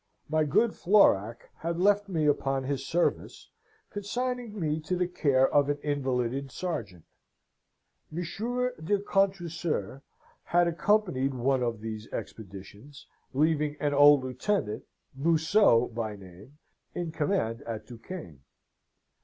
My 0.29 0.45
good 0.45 0.73
Florac 0.73 1.51
had 1.57 1.77
left 1.79 2.09
me 2.09 2.25
upon 2.25 2.63
his 2.63 2.83
service, 2.87 3.51
consigning 3.91 4.59
me 4.59 4.79
to 4.79 4.95
the 4.95 5.07
care 5.07 5.47
of 5.47 5.69
an 5.69 5.77
invalided 5.83 6.51
sergeant. 6.51 7.05
Monsieur 8.09 8.73
de 8.83 8.97
Contrecoeur 8.99 10.01
had 10.45 10.67
accompanied 10.67 11.35
one 11.35 11.61
of 11.61 11.81
these 11.81 12.11
expeditions, 12.11 13.05
leaving 13.31 13.75
an 13.79 13.93
old 13.93 14.23
lieutenant, 14.23 14.85
Museau 15.15 15.85
by 15.93 16.15
name, 16.15 16.57
in 16.95 17.11
command 17.11 17.61
at 17.67 17.85
Duquesne. 17.85 18.39